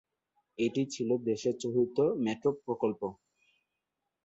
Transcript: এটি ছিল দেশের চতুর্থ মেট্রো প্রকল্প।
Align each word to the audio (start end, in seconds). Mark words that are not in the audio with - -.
এটি 0.57 0.81
ছিল 0.93 1.09
দেশের 1.27 1.55
চতুর্থ 1.61 1.97
মেট্রো 2.23 2.51
প্রকল্প। 2.65 3.01